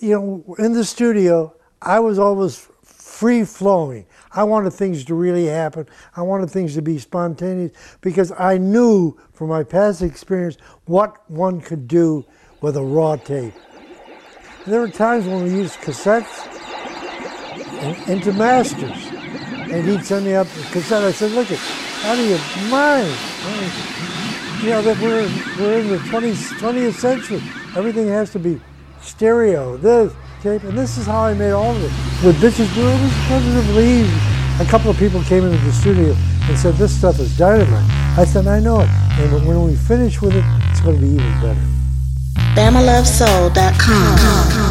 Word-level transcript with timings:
you 0.00 0.14
know, 0.14 0.54
in 0.58 0.72
the 0.72 0.84
studio, 0.84 1.54
I 1.80 2.00
was 2.00 2.18
always 2.18 2.68
free 2.82 3.44
flowing. 3.44 4.06
I 4.32 4.44
wanted 4.44 4.72
things 4.72 5.04
to 5.04 5.14
really 5.14 5.46
happen. 5.46 5.86
I 6.16 6.22
wanted 6.22 6.50
things 6.50 6.74
to 6.74 6.82
be 6.82 6.98
spontaneous 6.98 7.72
because 8.00 8.32
I 8.32 8.58
knew 8.58 9.16
from 9.32 9.48
my 9.48 9.62
past 9.62 10.02
experience 10.02 10.56
what 10.86 11.28
one 11.30 11.60
could 11.60 11.86
do 11.86 12.24
with 12.60 12.76
a 12.76 12.82
raw 12.82 13.16
tape. 13.16 13.54
And 14.64 14.72
there 14.72 14.80
were 14.80 14.88
times 14.88 15.26
when 15.26 15.44
we 15.44 15.50
used 15.50 15.74
cassettes 15.76 16.48
into 18.08 18.32
masters. 18.32 19.10
And 19.70 19.84
he'd 19.86 20.04
send 20.04 20.24
me 20.24 20.34
up 20.34 20.46
a 20.46 20.72
cassette. 20.72 21.02
I 21.04 21.12
said, 21.12 21.32
look, 21.32 21.50
it, 21.50 21.60
out 22.04 22.18
of 22.18 22.26
your 22.26 22.38
mind. 22.70 23.14
You 24.62 24.70
know, 24.70 24.82
that 24.82 24.98
we're, 25.00 25.28
we're 25.58 25.80
in 25.80 25.88
the 25.88 25.98
20th, 25.98 26.58
20th 26.58 26.94
century. 26.94 27.42
Everything 27.76 28.08
has 28.08 28.30
to 28.32 28.38
be 28.38 28.60
stereo, 29.04 29.76
this, 29.76 30.12
tape, 30.42 30.64
and 30.64 30.76
this 30.76 30.98
is 30.98 31.06
how 31.06 31.24
I 31.24 31.34
made 31.34 31.52
all 31.52 31.70
of 31.70 31.82
it. 31.82 31.92
With 32.26 32.40
Bitches 32.40 32.72
Brew, 32.74 32.88
it 32.88 33.02
was 33.02 33.12
positively 33.28 33.86
easy. 33.86 34.20
A 34.60 34.64
couple 34.64 34.90
of 34.90 34.96
people 34.96 35.22
came 35.22 35.44
into 35.44 35.58
the 35.64 35.72
studio 35.72 36.16
and 36.48 36.58
said, 36.58 36.74
this 36.74 36.96
stuff 36.96 37.20
is 37.20 37.36
dynamite. 37.36 37.84
I 38.18 38.24
said, 38.24 38.46
I 38.46 38.60
know 38.60 38.80
it. 38.80 38.88
And 39.18 39.46
when 39.46 39.64
we 39.64 39.76
finish 39.76 40.20
with 40.20 40.34
it, 40.34 40.44
it's 40.70 40.80
going 40.80 40.96
to 40.96 41.02
be 41.02 41.08
even 41.08 41.40
better. 41.40 41.60
BamaLoveSoul.com. 42.54 44.63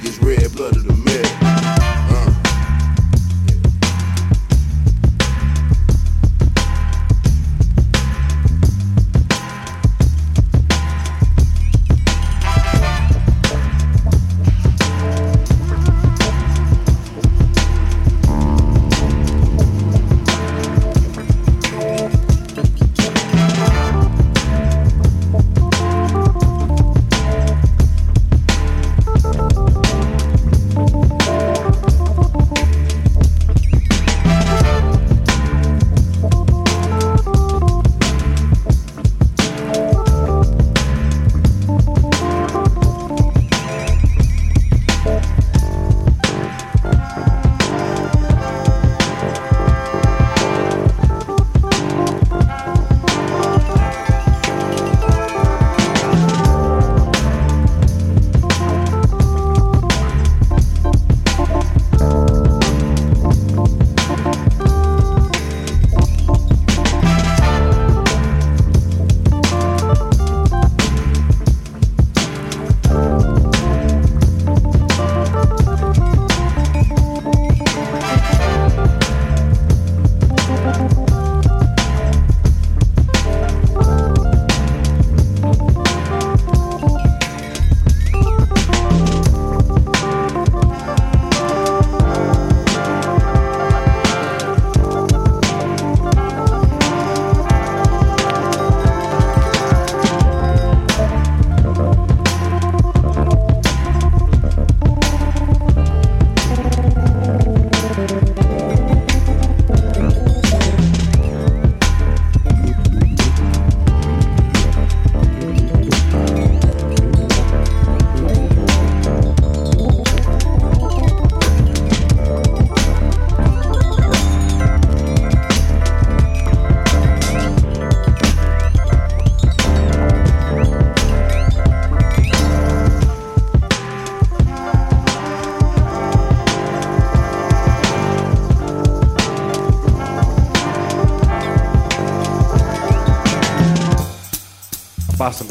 felonious, 0.00 0.18
red 0.20 0.39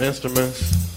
instruments. 0.03 0.88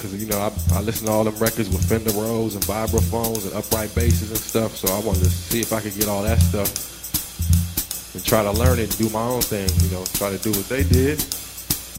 Cause 0.00 0.14
you 0.14 0.26
know, 0.26 0.38
I, 0.38 0.52
I 0.76 0.80
listen 0.80 1.06
to 1.06 1.12
all 1.12 1.24
them 1.24 1.36
records 1.36 1.68
with 1.68 1.88
Fender 1.88 2.10
Rhodes 2.12 2.54
and 2.54 2.64
vibraphones 2.64 3.44
and 3.46 3.54
upright 3.54 3.94
basses 3.94 4.30
and 4.30 4.38
stuff. 4.38 4.76
So 4.76 4.92
I 4.94 5.00
wanted 5.00 5.24
to 5.24 5.30
see 5.30 5.60
if 5.60 5.72
I 5.72 5.80
could 5.80 5.94
get 5.94 6.08
all 6.08 6.22
that 6.22 6.38
stuff 6.38 8.14
and 8.14 8.24
try 8.24 8.42
to 8.42 8.52
learn 8.52 8.78
it 8.78 8.84
and 8.84 8.98
do 8.98 9.10
my 9.10 9.22
own 9.22 9.42
thing. 9.42 9.68
You 9.82 9.96
know, 9.96 10.04
try 10.14 10.30
to 10.30 10.38
do 10.38 10.50
what 10.52 10.68
they 10.68 10.84
did, 10.84 11.24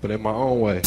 but 0.01 0.11
in 0.11 0.21
my 0.21 0.31
own 0.31 0.61
way. 0.61 0.81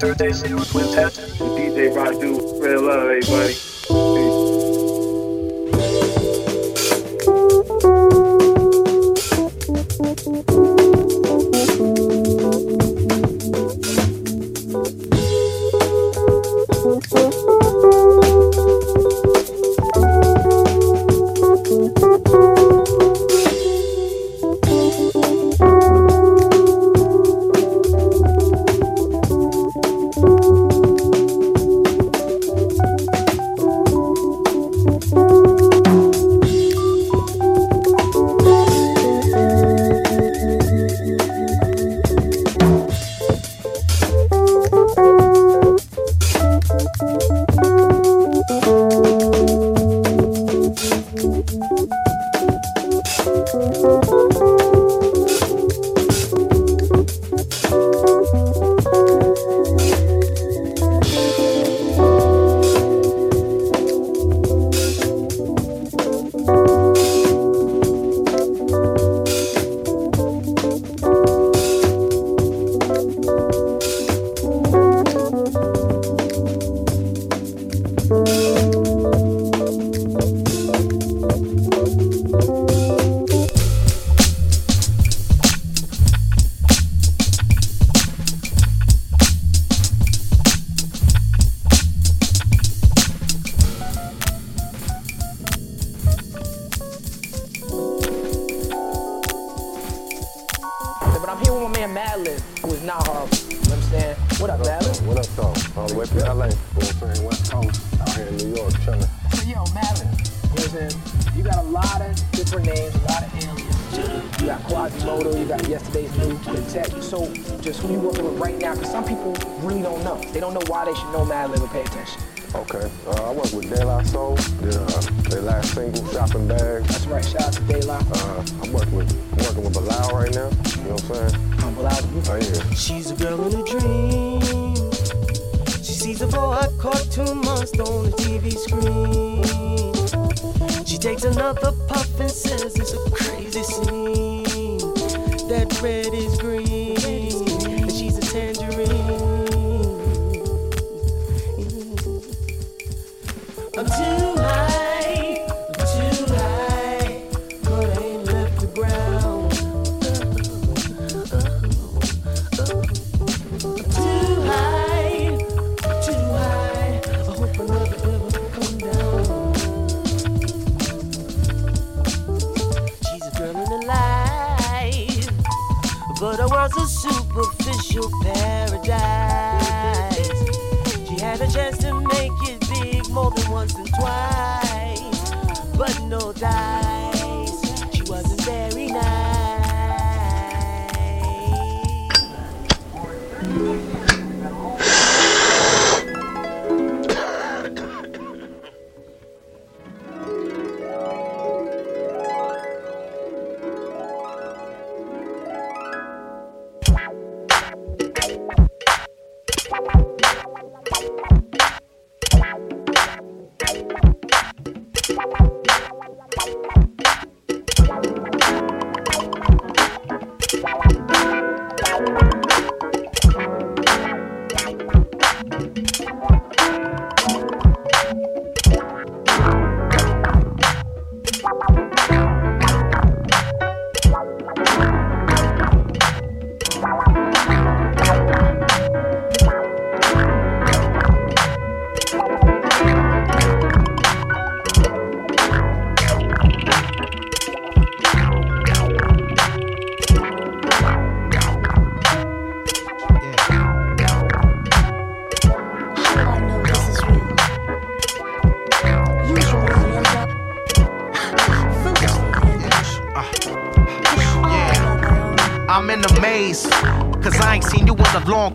The 0.00 0.14
best 0.14 0.74
with 0.74 0.89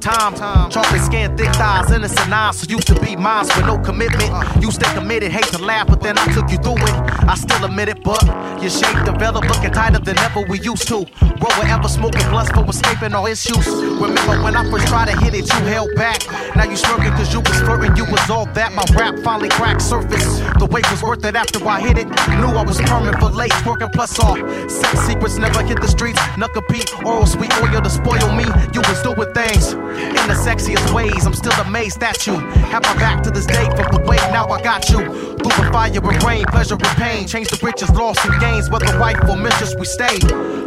time. 0.06 0.70
Chocolate 0.70 1.02
skin, 1.02 1.36
thick 1.36 1.52
thighs, 1.56 1.92
innocent 1.92 2.32
eyes. 2.32 2.70
Used 2.70 2.88
to 2.88 3.00
be 3.00 3.16
mine 3.16 3.46
with 3.56 3.66
no 3.66 3.80
commitment. 3.80 4.32
You 4.62 4.72
stay 4.72 4.92
committed, 4.94 5.32
hate 5.32 5.46
to 5.46 5.58
laugh, 5.58 5.88
but 5.88 6.02
then 6.02 6.18
I 6.18 6.26
took 6.34 6.50
you 6.52 6.58
through 6.58 6.78
it. 6.78 6.96
I 7.28 7.36
still 7.36 7.64
admit 7.66 7.90
it, 7.90 8.04
but 8.04 8.24
your 8.62 8.70
shape 8.70 9.04
developed 9.04 9.48
looking 9.48 9.72
tighter 9.72 10.00
than 10.00 10.18
ever 10.20 10.42
we 10.48 10.60
used 10.60 10.88
to. 10.90 11.06
Roll 11.46 11.62
wherever 11.62 11.88
smoking 11.88 12.28
blunts 12.32 12.50
for 12.52 12.66
escaping 12.68 13.14
all 13.14 13.28
issues. 13.28 13.68
Remember 13.68 14.42
when 14.42 14.56
I 14.56 14.68
first 14.72 14.88
tried 14.88 15.10
to 15.10 15.18
hit 15.24 15.36
it, 15.36 15.46
you 15.54 15.60
held 15.66 15.94
back. 15.94 16.26
Now 16.56 16.64
you 16.64 16.76
smirking 16.76 17.12
cause 17.12 17.32
you 17.32 17.40
was 17.40 17.62
flirting, 17.62 17.96
you 17.96 18.06
was 18.06 18.28
all 18.32 18.48
that. 18.58 18.74
My 18.74 18.84
rap 18.98 19.20
finally 19.20 19.50
cracked 19.50 19.84
surface. 19.84 20.40
The 20.58 20.66
weight 20.66 20.90
was 20.90 21.04
worth 21.04 21.24
it 21.24 21.36
after 21.36 21.64
I 21.68 21.82
hit 21.82 22.00
it. 22.00 22.08
Knew 22.42 22.50
I 22.50 22.64
was 22.64 22.82
permanent 22.82 23.20
for 23.20 23.30
late, 23.30 23.54
working 23.64 23.90
plus 23.90 24.18
all. 24.20 24.38
Sex 24.68 25.00
secrets 25.02 25.38
never 25.38 25.62
hit 25.62 25.80
the 25.82 25.88
streets. 25.88 26.20
Not 26.36 26.52
compete, 26.54 26.90
oral 27.06 27.28
sweet 27.28 27.54
oil 27.62 27.80
to 27.80 27.90
spoil 27.92 28.32
me. 28.34 28.46
You 28.74 28.82
was 28.90 29.04
doing 29.04 29.32
things 29.36 29.74
in 29.74 30.26
the 30.26 30.38
sexiest 30.42 30.92
ways. 30.96 31.28
I'm 31.28 31.36
still 31.36 31.54
amazed 31.62 32.02
at 32.02 32.26
you. 32.26 32.40
Have 32.74 32.82
my 32.84 32.96
back 32.96 33.22
to 33.22 33.30
this 33.30 33.46
day 33.46 33.66
from 33.78 33.94
the 33.94 34.02
way 34.08 34.18
now 34.34 34.48
I 34.48 34.64
got 34.64 34.90
you. 34.90 35.35
Through 35.46 35.64
the 35.64 35.72
fire 35.72 35.92
and 35.94 36.24
rain, 36.24 36.44
pleasure 36.46 36.74
and 36.74 36.98
pain. 36.98 37.28
Change 37.28 37.50
the 37.50 37.64
riches, 37.64 37.92
loss 37.92 38.18
and 38.26 38.40
gains. 38.42 38.68
Whether 38.68 38.98
wife 39.00 39.18
or 39.30 39.38
mistress, 39.38 39.76
we 39.78 39.86
stayed. 39.86 40.24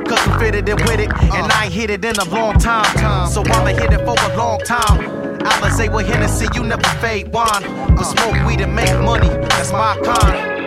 Cause 0.06 0.24
we 0.24 0.38
fitted 0.38 0.68
it 0.68 0.76
with 0.76 1.00
it. 1.00 1.10
And 1.34 1.50
I 1.50 1.64
ain't 1.64 1.74
hit 1.74 1.90
it 1.90 2.04
in 2.04 2.14
a 2.14 2.24
long 2.26 2.60
time. 2.60 2.86
So 3.26 3.42
I'ma 3.42 3.76
hit 3.76 3.92
it 3.92 4.04
for 4.06 4.14
a 4.14 4.36
long 4.36 4.60
time. 4.60 5.00
Alizé 5.40 5.92
with 5.92 6.06
Hennessy, 6.06 6.46
you 6.54 6.62
never 6.62 6.88
fade 7.00 7.26
wine. 7.32 7.64
But 7.96 8.04
smoke 8.04 8.46
weed 8.46 8.60
and 8.60 8.72
make 8.72 8.96
money, 9.00 9.26
that's 9.48 9.72
my 9.72 9.98
kind. 10.04 10.57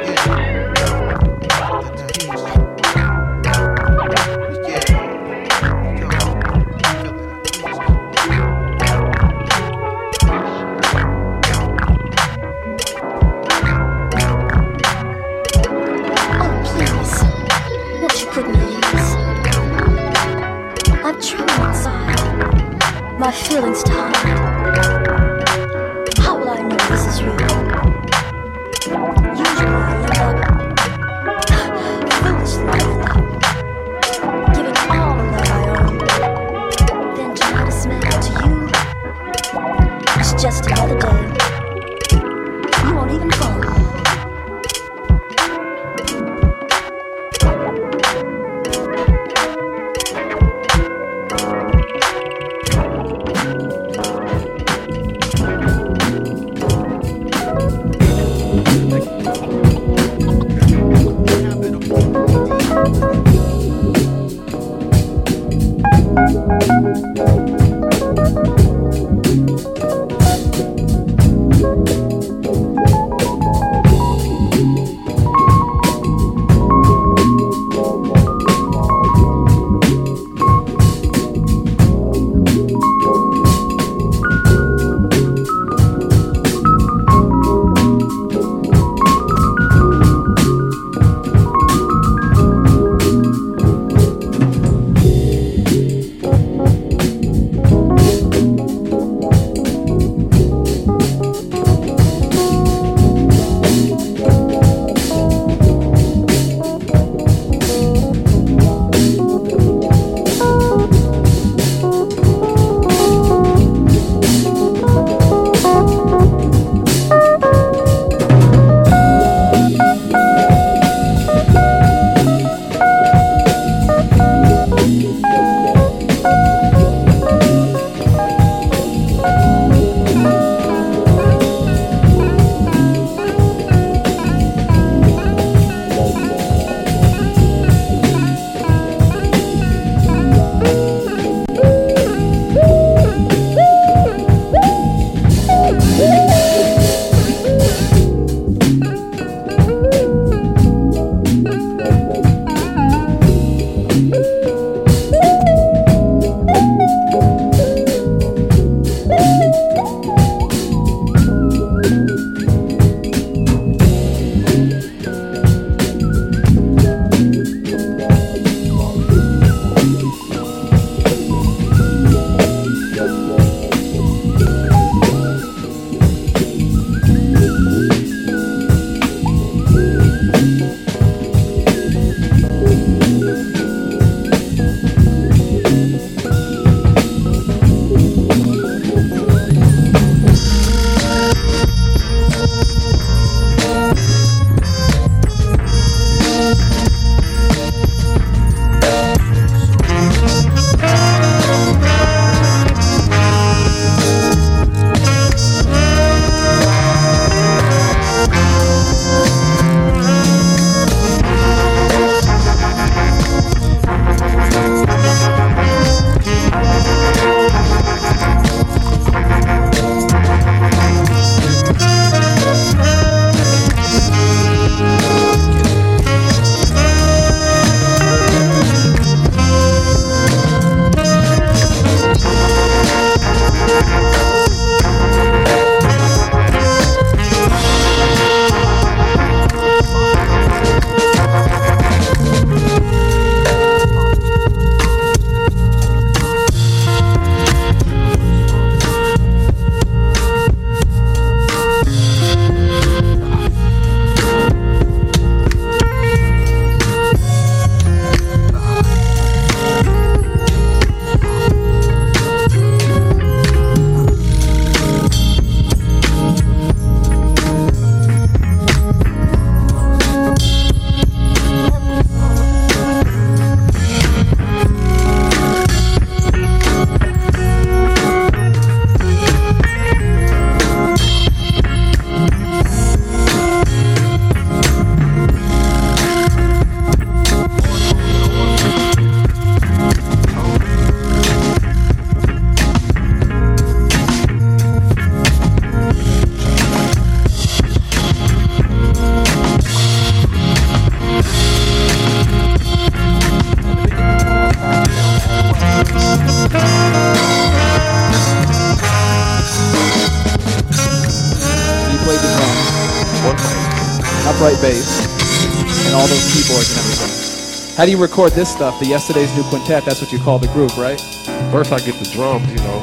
How 317.82 317.86
do 317.86 317.92
you 317.92 317.98
record 317.98 318.34
this 318.34 318.48
stuff? 318.48 318.80
The 318.80 318.86
Yesterday's 318.86 319.36
New 319.36 319.42
Quintet, 319.42 319.84
that's 319.86 320.02
what 320.02 320.12
you 320.12 320.20
call 320.20 320.38
the 320.38 320.46
group, 320.50 320.78
right? 320.78 321.02
First, 321.50 321.72
I 321.72 321.80
get 321.80 321.96
the 321.96 322.08
drums, 322.14 322.48
you 322.52 322.60
know. 322.60 322.78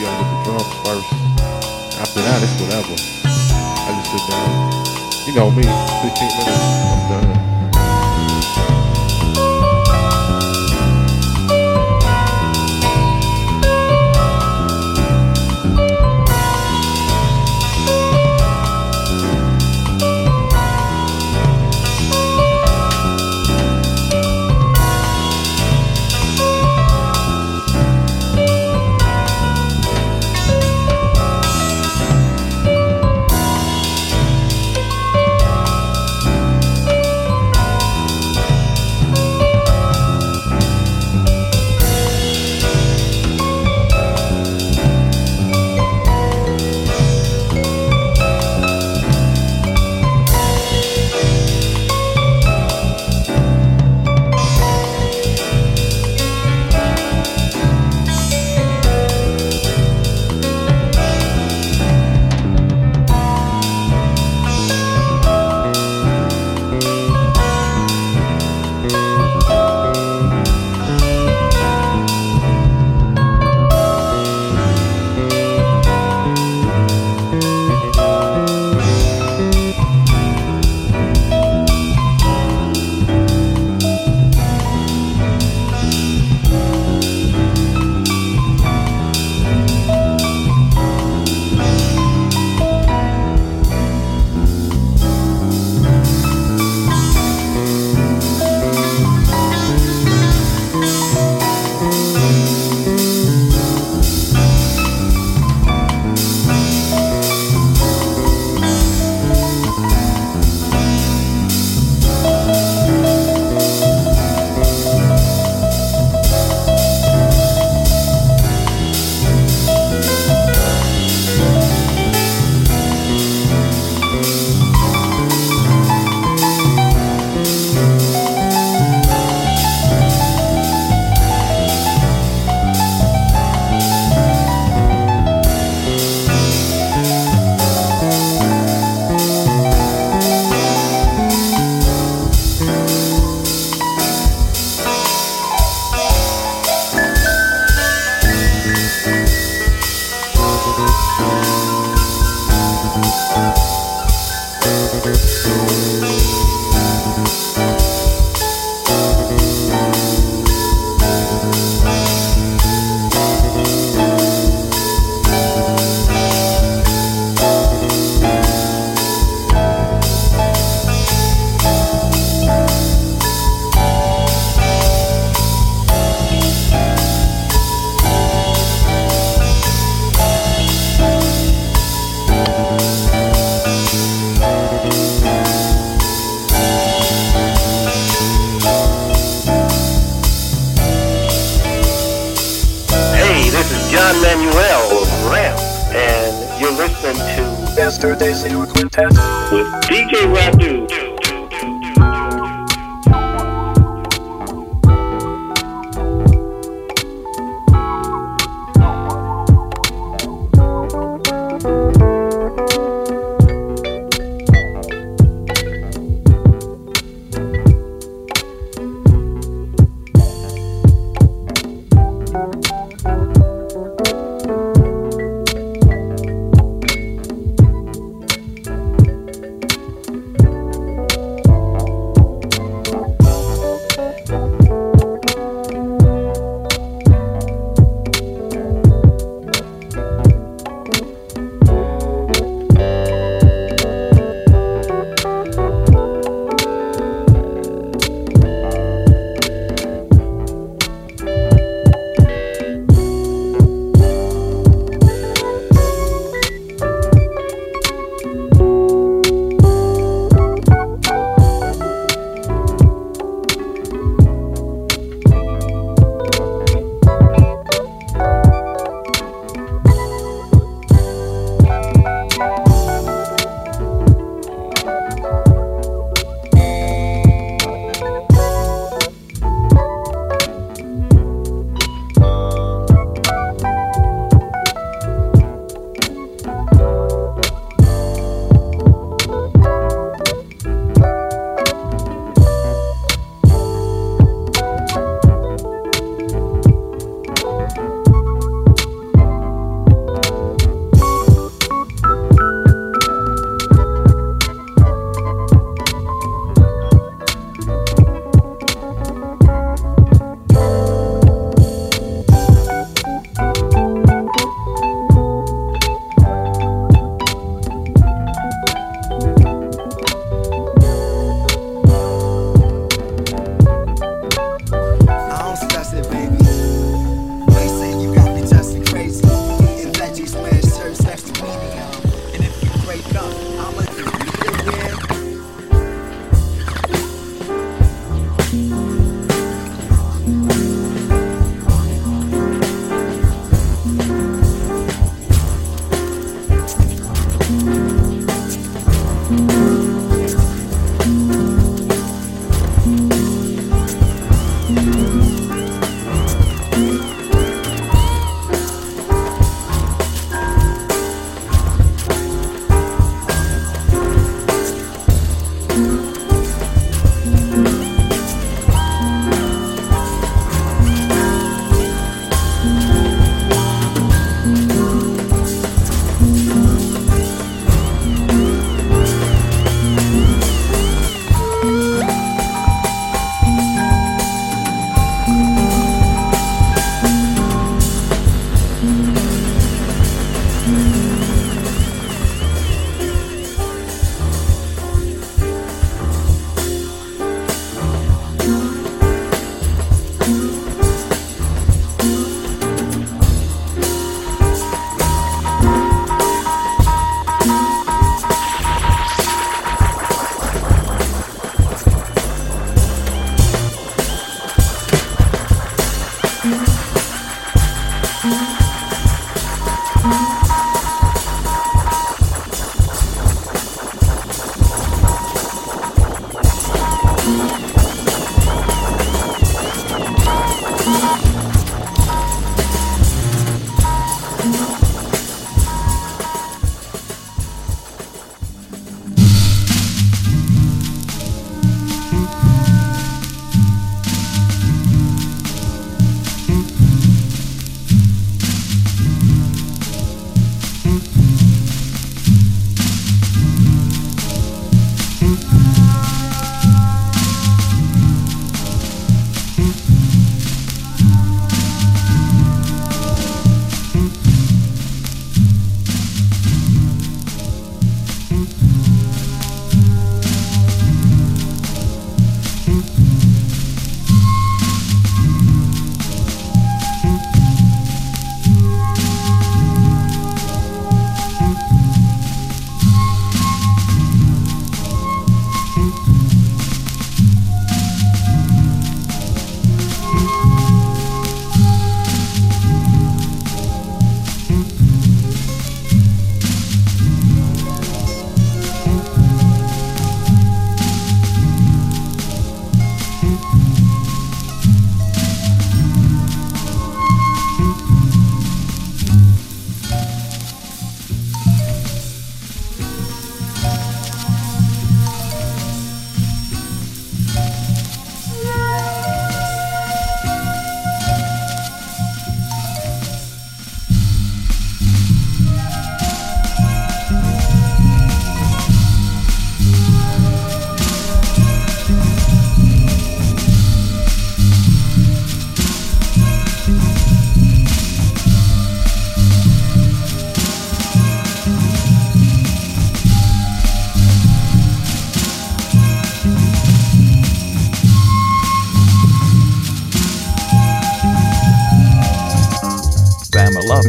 You 0.00 0.06
gotta 0.08 0.24
get 0.24 0.30
the 0.32 0.42
drums 0.48 0.72
first. 0.88 1.12
After 2.00 2.22
that, 2.24 2.40
it's 2.40 2.56
whatever. 2.58 2.96
I 3.28 3.92
just 3.92 4.08
sit 4.08 4.24
down. 4.32 4.48
You 5.28 5.34
know 5.34 5.50
me, 5.50 5.64
15 6.00 6.28
minutes, 6.32 6.64
I'm 6.88 7.28
done. 7.28 7.37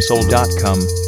BamaLoveSoul.com. 0.09 0.98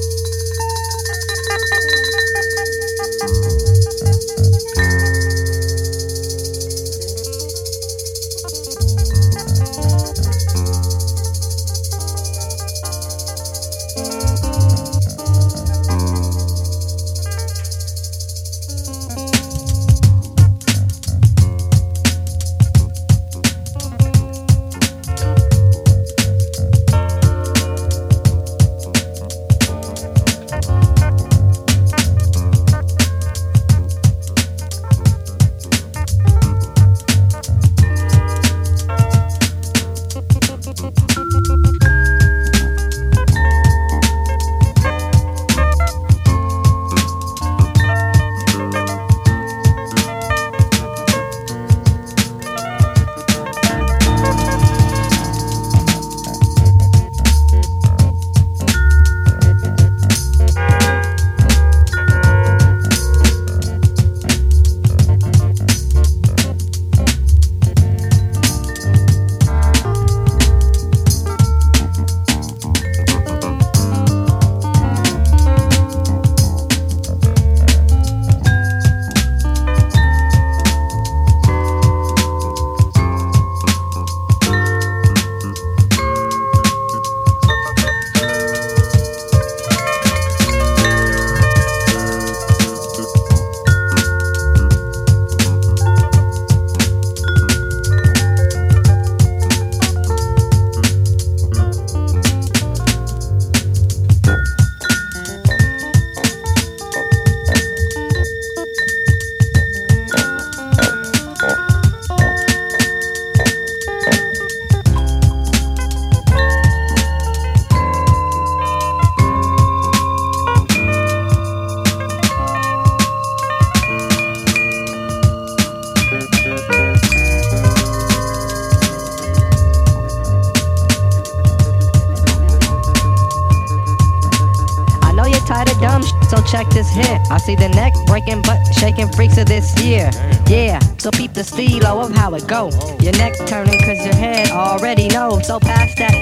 see 137.41 137.55
the 137.55 137.69
neck 137.69 137.93
breaking, 138.05 138.41
butt 138.43 138.59
shaking 138.75 139.11
freaks 139.13 139.37
of 139.37 139.47
this 139.47 139.79
year. 139.81 140.09
Yeah, 140.47 140.79
so 140.97 141.11
peep 141.11 141.33
the 141.33 141.43
stilo 141.43 141.99
of 141.99 142.13
how 142.15 142.33
it 142.35 142.47
go. 142.47 142.69
Your 142.99 143.13
neck 143.13 143.33
turning 143.47 143.79
cause 143.79 144.05
your 144.05 144.15
head 144.15 144.49
already 144.51 145.07
knows. 145.07 145.47
So 145.47 145.59
pass 145.59 145.93
that 145.97 146.13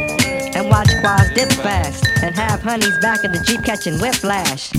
and 0.56 0.70
watch 0.70 0.90
quads 1.02 1.34
dip 1.36 1.52
fast. 1.52 2.06
And 2.24 2.36
have 2.36 2.62
honeys 2.62 2.98
back 3.02 3.24
of 3.24 3.32
the 3.32 3.44
Jeep 3.44 3.64
catching 3.64 4.00
whiplash. 4.00 4.70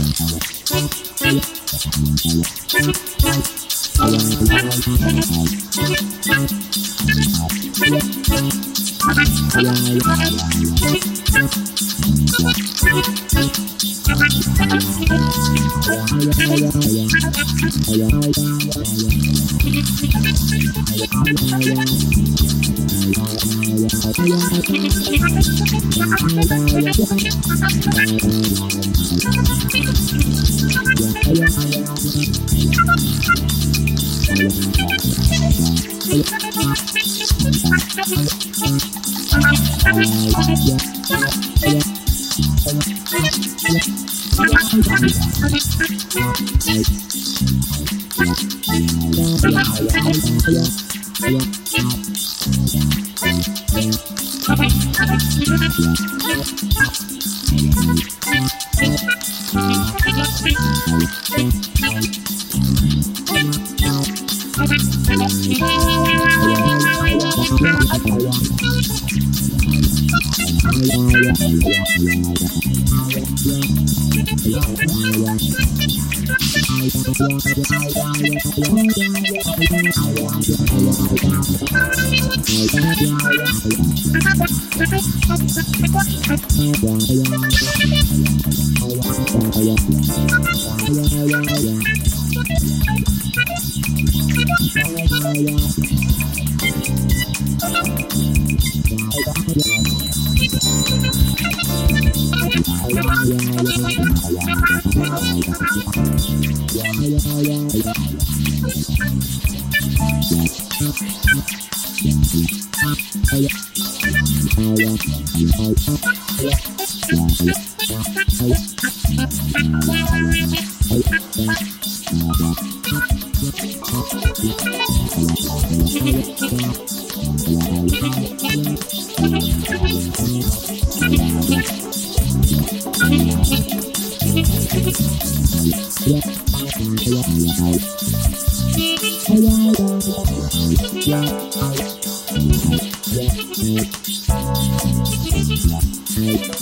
Thank 46.62 47.09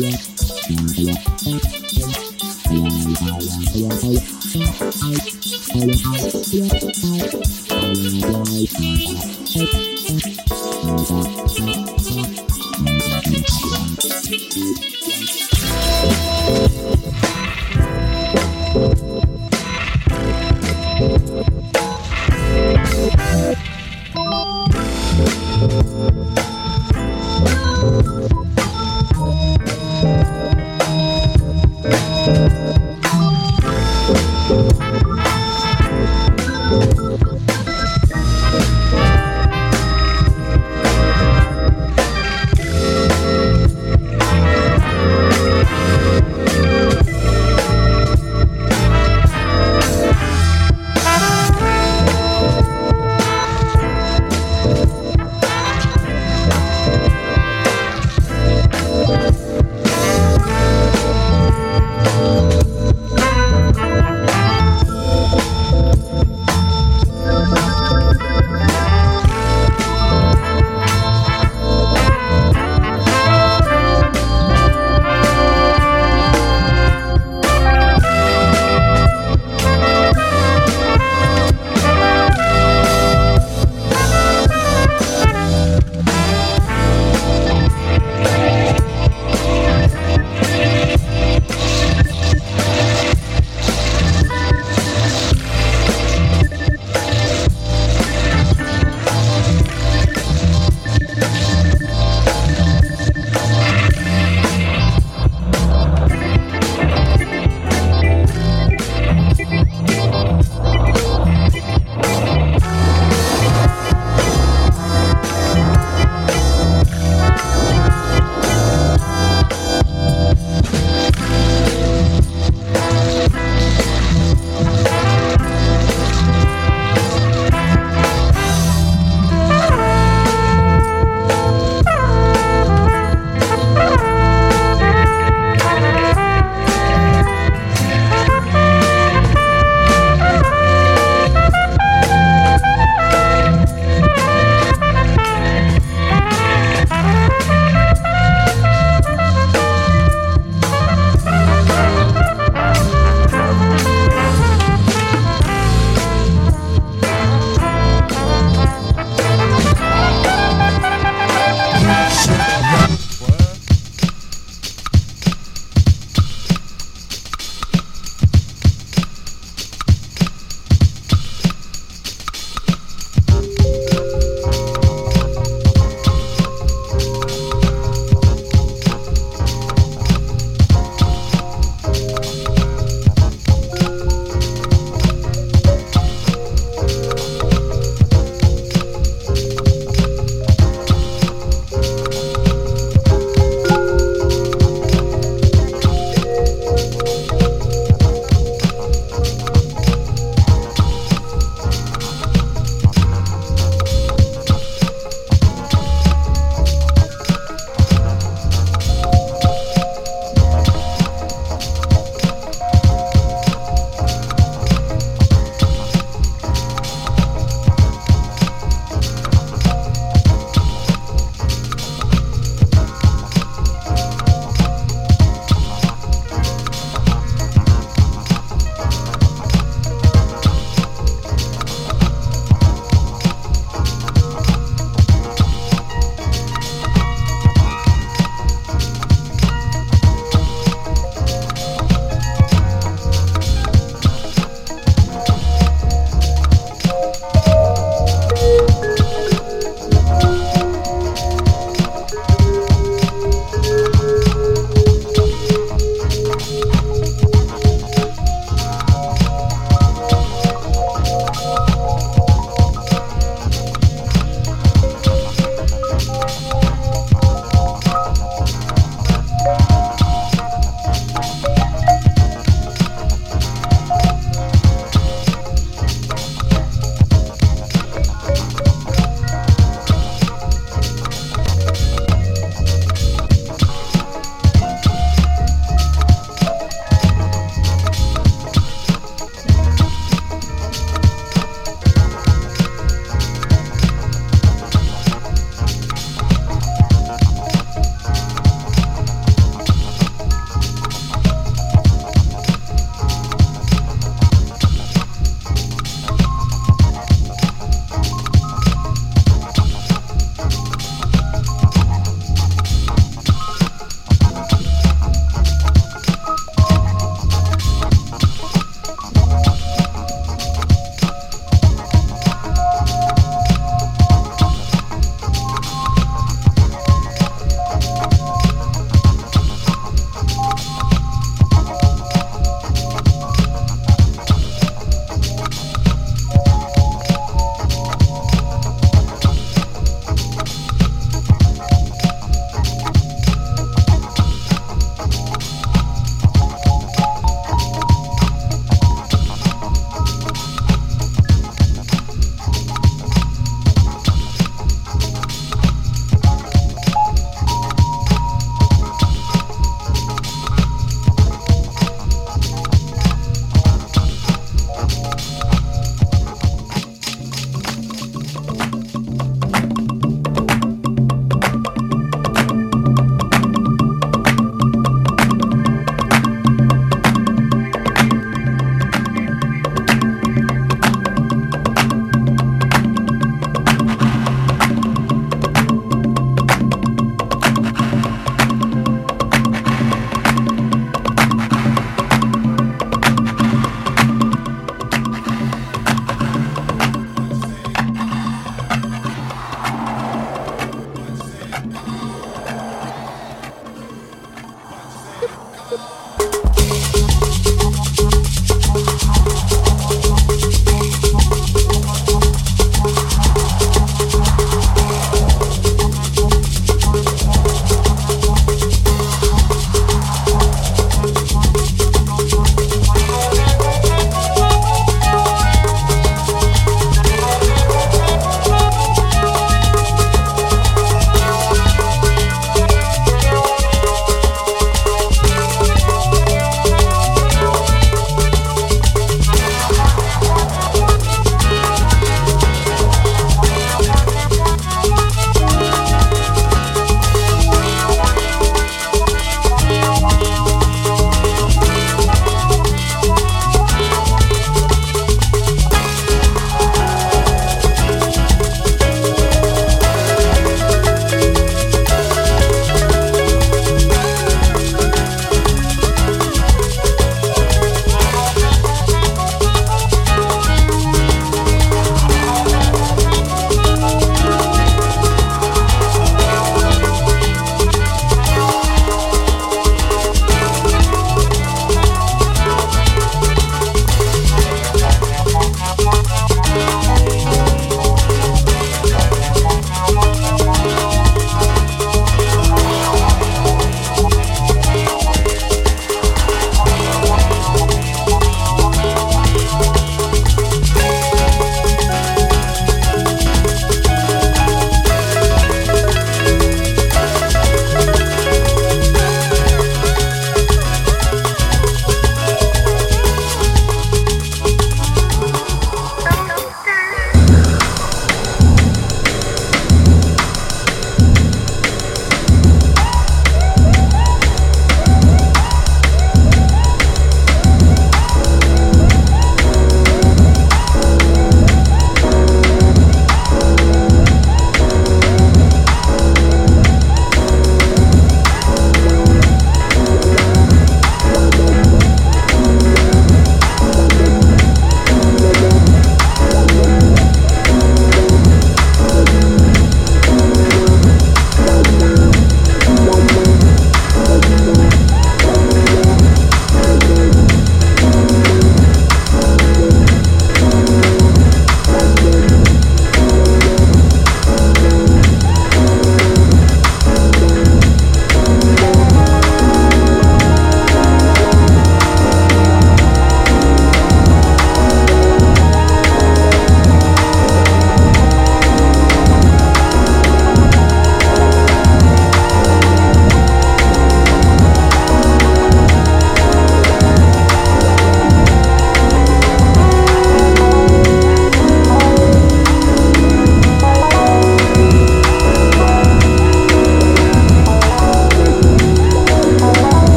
Yeah. 0.00 0.29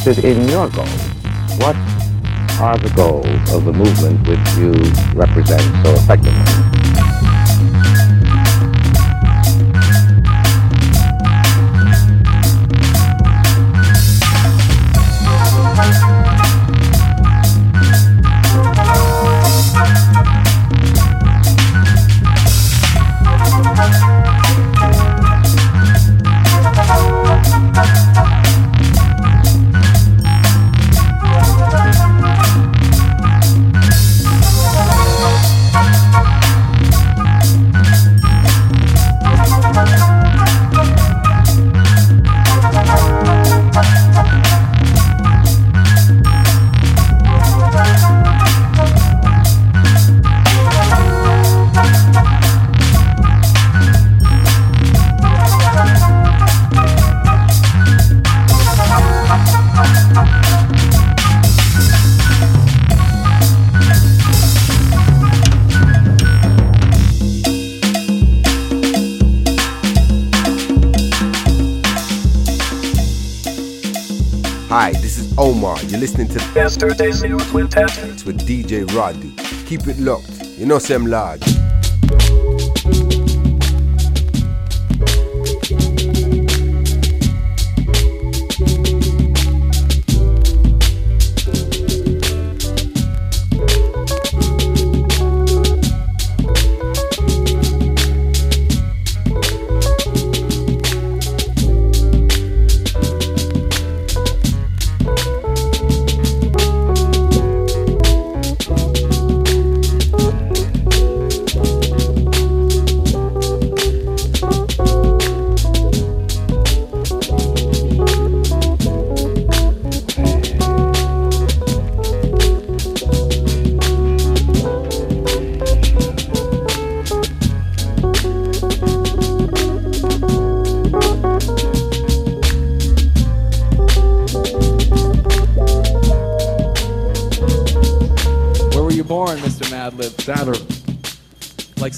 Interested 0.00 0.24
in 0.24 0.48
your 0.48 0.68
goals. 0.70 1.02
What 1.58 1.76
are 2.58 2.78
the 2.78 2.90
goals 2.96 3.52
of 3.52 3.66
the 3.66 3.72
movement 3.72 4.26
which 4.26 4.40
you 4.56 4.72
represent 5.14 5.60
so 5.84 5.92
effectively? 5.92 6.69
Hi, 74.80 74.92
this 74.92 75.18
is 75.18 75.34
Omar. 75.36 75.78
You're 75.88 76.00
listening 76.00 76.28
to 76.28 76.38
Yesterday's 76.54 77.22
new 77.22 77.36
quintet. 77.50 77.98
It's 78.04 78.24
with 78.24 78.48
DJ 78.48 78.90
Roddy. 78.96 79.34
Keep 79.66 79.88
it 79.88 79.98
locked. 79.98 80.46
You 80.56 80.64
know 80.64 80.78
Sam 80.78 81.04
Large. 81.04 81.44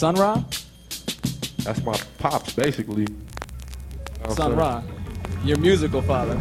Sun 0.03 0.16
Ra? 0.16 0.42
That's 1.59 1.80
my 1.84 1.96
pops, 2.18 2.55
basically. 2.55 3.03
You 3.03 4.26
know 4.26 4.34
Sun? 4.34 4.57
Ra. 4.57 4.82
Your 5.44 5.59
musical 5.59 6.03
father. 6.03 6.34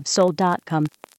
BamaLoveSoul.com. 0.00 0.86